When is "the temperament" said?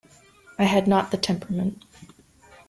1.11-1.85